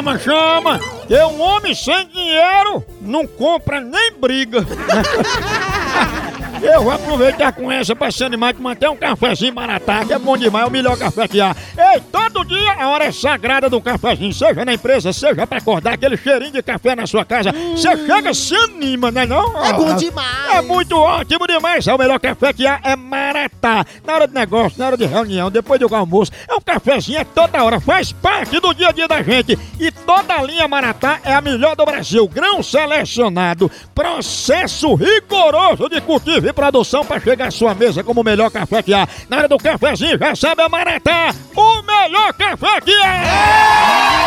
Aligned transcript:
chama, 0.00 0.18
chama! 0.18 0.80
Que 1.06 1.16
um 1.24 1.40
homem 1.40 1.74
sem 1.74 2.08
dinheiro 2.08 2.84
não 3.00 3.26
compra 3.26 3.80
nem 3.80 4.12
briga. 4.12 4.66
Eu 6.62 6.82
vou 6.82 6.92
aproveitar 6.92 7.52
com 7.52 7.72
essa 7.72 7.96
pra 7.96 8.10
se 8.10 8.22
animar 8.22 8.52
de 8.52 8.60
manter 8.60 8.88
um 8.90 8.96
cafezinho 8.96 9.54
maratá, 9.54 10.04
que 10.04 10.12
é 10.12 10.18
bom 10.18 10.36
demais, 10.36 10.66
é 10.66 10.68
o 10.68 10.70
melhor 10.70 10.96
café 10.98 11.26
que 11.26 11.40
há. 11.40 11.56
Ei, 11.76 12.02
todo 12.12 12.44
dia 12.44 12.74
a 12.74 12.88
hora 12.88 13.06
é 13.06 13.12
sagrada 13.12 13.70
do 13.70 13.80
cafezinho, 13.80 14.32
seja 14.34 14.62
na 14.62 14.74
empresa, 14.74 15.10
seja 15.10 15.46
pra 15.46 15.56
acordar 15.56 15.94
aquele 15.94 16.18
cheirinho 16.18 16.52
de 16.52 16.62
café 16.62 16.94
na 16.94 17.06
sua 17.06 17.24
casa. 17.24 17.50
Você 17.50 17.96
chega, 18.06 18.34
se 18.34 18.54
anima, 18.54 19.10
né 19.10 19.24
não? 19.24 19.64
É 19.64 19.72
bom 19.72 19.96
demais. 19.96 20.50
É 20.54 20.60
muito 20.60 20.96
ótimo 20.96 21.46
demais, 21.46 21.86
é 21.86 21.94
o 21.94 21.98
melhor 21.98 22.20
café 22.20 22.52
que 22.52 22.66
há, 22.66 22.78
é 22.84 22.94
maratá. 22.94 23.59
Na 24.04 24.14
hora 24.14 24.26
de 24.26 24.34
negócio, 24.34 24.78
na 24.78 24.86
hora 24.86 24.96
de 24.96 25.06
reunião, 25.06 25.50
depois 25.50 25.78
do 25.78 25.94
almoço, 25.94 26.32
é 26.48 26.54
um 26.54 26.60
cafezinho, 26.60 27.18
é 27.18 27.24
toda 27.24 27.62
hora, 27.62 27.80
faz 27.80 28.12
parte 28.12 28.58
do 28.58 28.72
dia 28.72 28.88
a 28.88 28.92
dia 28.92 29.06
da 29.06 29.22
gente. 29.22 29.58
E 29.78 29.90
toda 29.90 30.34
a 30.34 30.42
linha 30.42 30.66
maratá 30.66 31.20
é 31.24 31.34
a 31.34 31.40
melhor 31.40 31.76
do 31.76 31.84
Brasil, 31.84 32.26
grão 32.28 32.62
selecionado, 32.62 33.70
processo 33.94 34.94
rigoroso 34.94 35.88
de 35.88 36.00
cultivo 36.00 36.48
e 36.48 36.52
produção 36.52 37.04
para 37.04 37.20
chegar 37.20 37.48
à 37.48 37.50
sua 37.50 37.74
mesa 37.74 38.02
como 38.02 38.20
o 38.20 38.24
melhor 38.24 38.50
café 38.50 38.82
que 38.82 38.94
há. 38.94 39.06
Na 39.28 39.38
hora 39.38 39.48
do 39.48 39.58
cafezinho, 39.58 40.18
já 40.18 40.34
sabe 40.34 40.62
a 40.62 40.68
Maratá, 40.68 41.34
o 41.54 41.82
melhor 41.82 42.32
café 42.34 42.80
que 42.80 42.94
há! 43.02 44.19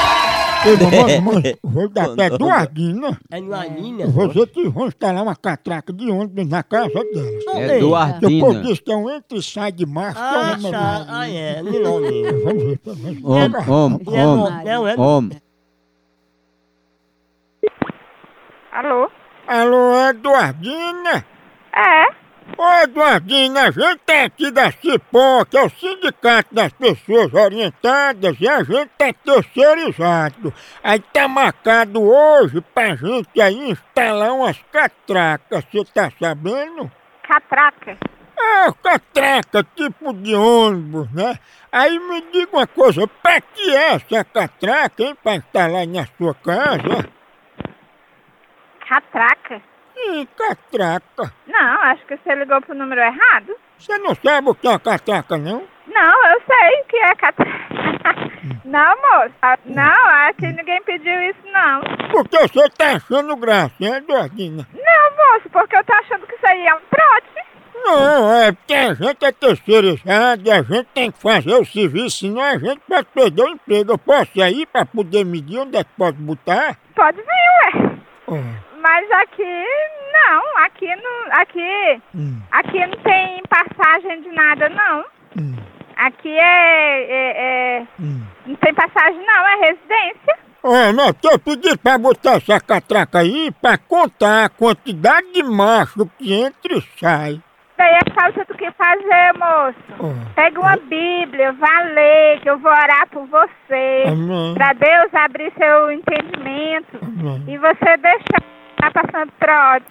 Ei, 0.65 1.19
mamãe, 1.19 1.57
vou 1.61 1.89
dar 1.89 2.11
até 2.11 2.29
duas 2.29 2.65
guinas. 2.67 3.17
É 3.29 3.41
Nuanina? 3.41 4.07
Você 4.07 4.47
que 4.47 4.69
vão 4.69 4.87
instalar 4.87 5.23
uma 5.23 5.35
catraca 5.35 5.91
de 5.91 6.09
ônibus 6.09 6.47
na 6.47 6.63
casa 6.63 6.87
dela. 6.93 7.03
É 7.59 7.67
Depois 7.67 7.71
Eduardina. 7.81 8.61
disso 8.61 8.83
tem 8.83 8.95
um 8.95 9.09
entra 9.09 9.37
e 9.37 9.43
sai 9.43 9.71
de 9.71 9.85
março. 9.85 10.19
Ah, 10.21 10.55
toma, 10.55 10.71
tá. 10.71 11.05
Ah, 11.09 11.29
é. 11.29 11.61
Nilonina. 11.61 12.31
Vamos 12.31 12.63
ver, 12.63 12.79
vamos 12.85 13.01
ver. 13.01 13.25
Homem, 13.25 13.69
homem, 13.69 14.09
homem, 14.09 14.65
Não, 14.65 14.87
é. 14.87 14.95
homem. 14.97 15.41
Alô? 18.71 19.09
Alô, 19.47 20.09
Eduardina? 20.09 21.25
Ô, 22.63 22.83
Eduardina, 22.83 23.63
a 23.63 23.71
gente 23.71 24.01
é 24.07 24.23
aqui 24.23 24.49
da 24.49 24.71
CIPOM, 24.71 25.43
que 25.43 25.57
é 25.57 25.65
o 25.65 25.69
Sindicato 25.69 26.55
das 26.55 26.71
Pessoas 26.71 27.33
Orientadas, 27.33 28.37
e 28.39 28.47
a 28.47 28.63
gente 28.63 28.89
é 28.99 29.11
terceirizado. 29.11 30.53
Aí 30.81 31.01
tá 31.11 31.27
marcado 31.27 32.01
hoje 32.01 32.61
pra 32.73 32.95
gente 32.95 33.41
aí 33.41 33.69
instalar 33.69 34.31
umas 34.31 34.57
catracas, 34.71 35.65
você 35.69 35.83
tá 35.93 36.09
sabendo? 36.17 36.89
Catraca? 37.27 37.97
É, 38.39 38.71
catraca, 38.81 39.67
tipo 39.75 40.13
de 40.13 40.33
ônibus, 40.33 41.11
né? 41.11 41.37
Aí 41.69 41.99
me 41.99 42.21
diga 42.31 42.55
uma 42.55 42.65
coisa, 42.65 43.05
pra 43.21 43.41
que 43.41 43.75
é 43.75 43.95
essa 43.95 44.23
catraca, 44.23 45.03
hein, 45.03 45.17
pra 45.21 45.35
instalar 45.35 45.85
na 45.85 46.05
sua 46.17 46.33
casa? 46.33 47.09
Catraca? 48.87 49.72
Ih, 50.09 50.27
catraca. 50.37 51.33
Não, 51.47 51.81
acho 51.83 52.05
que 52.05 52.17
você 52.17 52.35
ligou 52.35 52.61
pro 52.61 52.75
número 52.75 53.01
errado. 53.01 53.55
Você 53.77 53.97
não 53.99 54.15
sabe 54.15 54.49
o 54.49 54.55
que 54.55 54.67
é 54.67 54.77
catraca, 54.79 55.37
não? 55.37 55.63
Não, 55.87 56.27
eu 56.31 56.41
sei 56.45 56.81
o 56.81 56.85
que 56.85 56.97
é 56.97 57.15
catraca. 57.15 57.63
Não, 58.65 58.95
moço. 59.01 59.33
Ah, 59.41 59.57
Não, 59.65 60.27
aqui 60.29 60.47
ninguém 60.47 60.81
pediu 60.83 61.21
isso, 61.21 61.39
não. 61.51 61.81
Porque 62.11 62.37
você 62.39 62.69
tá 62.71 62.93
achando 62.95 63.35
graça, 63.37 63.73
hein, 63.79 63.95
Eduardina? 63.95 64.67
Não, 64.73 65.33
moço, 65.33 65.49
porque 65.51 65.75
eu 65.75 65.83
tô 65.83 65.93
achando 65.93 66.25
que 66.27 66.35
isso 66.35 66.47
aí 66.47 66.65
é 66.67 66.75
um 66.75 66.79
prótese. 66.89 67.53
Não, 67.75 68.33
é 68.41 68.51
porque 68.51 68.73
a 68.73 68.93
gente 68.93 69.25
é 69.25 69.31
terceirizado 69.31 70.41
e 70.45 70.51
a 70.51 70.61
gente 70.61 70.85
tem 70.93 71.11
que 71.11 71.21
fazer 71.21 71.53
o 71.55 71.65
serviço, 71.65 72.19
senão 72.19 72.41
a 72.41 72.57
gente 72.57 72.79
pode 72.87 73.05
perder 73.13 73.43
o 73.43 73.49
emprego. 73.49 73.91
Eu 73.93 73.97
posso 73.97 74.31
ir 74.35 74.41
aí 74.43 74.65
pra 74.65 74.85
poder 74.85 75.25
medir 75.25 75.59
onde 75.59 75.77
é 75.77 75.83
que 75.83 75.89
pode 75.97 76.17
botar? 76.17 76.77
Pode 76.95 77.17
vir, 77.17 77.25
ué. 77.25 77.95
Ó, 78.27 78.35
Mas 78.83 79.09
aqui, 79.11 79.65
não. 80.13 80.57
Aqui 80.65 80.87
não, 80.95 81.41
aqui, 81.41 82.01
hum, 82.13 82.41
aqui 82.51 82.79
não 82.85 82.97
tem 82.99 83.41
passagem 83.49 84.21
de 84.21 84.29
nada, 84.29 84.67
não. 84.69 84.99
hum, 85.39 85.55
Aqui 85.95 86.29
é, 86.37 87.03
é, 87.03 87.77
é- 87.77 87.87
hum. 87.99 88.21
não 88.45 88.55
tem 88.57 88.73
passagem, 88.73 89.25
não. 89.25 89.47
É 89.47 89.55
residência. 89.67 90.37
Ó, 90.65 90.91
nós 90.93 91.13
eu 91.23 91.39
pedi 91.39 91.77
pra 91.77 91.97
botar 91.97 92.33
essa 92.35 92.59
catraca 92.59 93.19
aí 93.19 93.51
pra 93.61 93.77
contar 93.77 94.45
a 94.45 94.49
quantidade 94.49 95.31
de 95.33 95.43
macho 95.43 96.05
que 96.17 96.33
entra 96.33 96.73
e 96.77 96.81
sai. 96.99 97.41
Daí 97.77 97.95
é 97.95 98.13
falta 98.13 98.45
do 98.45 98.53
que 98.57 98.69
fazer, 98.71 99.33
moço. 99.37 99.79
Ó, 99.99 100.33
Pega 100.35 100.59
uma 100.59 100.77
Bíblia, 100.77 101.51
vá 101.53 101.81
ler, 101.93 102.39
que 102.41 102.49
eu 102.49 102.57
vou 102.59 102.71
orar 102.71 103.07
por 103.09 103.25
você. 103.27 104.03
amém, 104.07 104.53
Pra 104.53 104.73
Deus 104.73 105.13
abrir 105.13 105.51
seu 105.57 105.91
entendimento 105.91 106.97
amém. 107.01 107.43
e 107.47 107.57
você 107.57 107.97
deixar 107.97 108.43
passando 108.93 109.31
trote. 109.39 109.85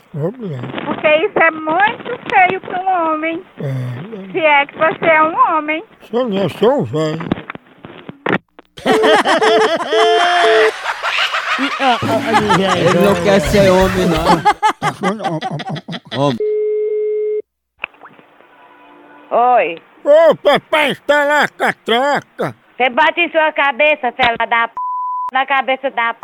Porque 0.84 1.08
isso 1.26 1.38
é 1.38 1.50
muito 1.50 2.18
feio 2.32 2.60
para 2.60 2.80
um 2.80 3.12
homem. 3.12 3.44
É, 3.58 4.32
Se 4.32 4.38
é 4.38 4.66
que 4.66 4.78
você 4.78 5.06
é 5.06 5.22
um 5.22 5.56
homem. 5.56 5.84
eu 6.12 6.28
não 6.28 6.48
sou 6.48 6.80
um 6.80 6.84
velho. 6.84 7.28
Ele 12.76 12.98
não 13.04 13.14
quer 13.22 13.40
ser 13.40 13.70
homem, 13.70 14.06
não. 14.08 15.38
Homem. 16.19 16.38
Oi. 19.30 19.82
Opa, 20.04 20.60
pra 20.69 20.88
instalar 20.88 21.44
a 21.44 21.48
catraca. 21.48 22.56
Você 22.76 22.90
bate 22.90 23.20
em 23.20 23.30
sua 23.30 23.52
cabeça, 23.52 24.12
fela 24.12 24.36
da 24.48 24.69
p... 24.69 24.74
na 25.32 25.46
cabeça 25.46 25.90
da 25.90 26.14
p... 26.14 26.20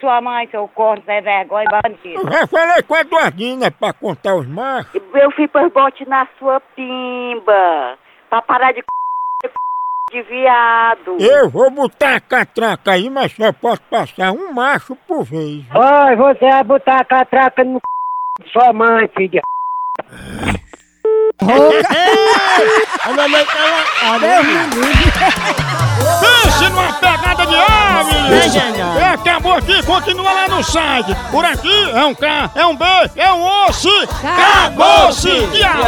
sua 0.00 0.20
mãe, 0.20 0.48
seu 0.50 0.68
corno, 0.68 1.02
sem 1.04 1.22
vergonha, 1.22 1.66
bandido. 1.82 2.20
Eu 2.20 2.30
já 2.30 2.46
falei 2.46 2.82
com 2.82 2.94
a 2.94 3.00
Eduardina 3.00 3.70
pra 3.70 3.92
contar 3.92 4.34
os 4.34 4.46
machos. 4.46 5.00
Eu 5.14 5.30
fui 5.32 5.48
por 5.48 5.70
bote 5.70 6.08
na 6.08 6.26
sua 6.38 6.60
pimba, 6.74 7.98
pra 8.28 8.42
parar 8.42 8.72
de 8.72 8.80
c... 8.80 9.50
de 10.12 10.22
viado. 10.22 11.16
Eu 11.18 11.50
vou 11.50 11.70
botar 11.70 12.16
a 12.16 12.20
catraca 12.20 12.92
aí, 12.92 13.10
mas 13.10 13.32
só 13.32 13.52
posso 13.52 13.82
passar 13.82 14.32
um 14.32 14.52
macho 14.52 14.96
por 15.08 15.24
vez. 15.24 15.64
Oi, 15.74 16.16
você 16.16 16.50
vai 16.50 16.64
botar 16.64 17.00
a 17.00 17.04
catraca 17.04 17.64
no 17.64 17.78
c... 17.78 18.44
de 18.44 18.52
sua 18.52 18.72
mãe, 18.72 19.08
filha. 19.16 19.42
A 21.38 23.12
mamãe 23.12 23.44
tá 23.44 23.54
numa 26.70 26.92
pegada 26.94 27.46
de 27.46 27.54
aves! 27.54 29.05
Acabou 29.26 29.54
aqui, 29.54 29.82
continua 29.82 30.30
lá 30.32 30.46
no 30.46 30.62
site. 30.62 31.12
Por 31.32 31.44
aqui 31.44 31.90
é 31.92 32.04
um 32.04 32.14
K, 32.14 32.48
é 32.54 32.64
um 32.64 32.76
B, 32.76 32.84
é 33.16 33.32
um 33.32 33.66
osso. 33.66 33.88
Acabou-se! 34.22 35.28
Até. 35.28 35.85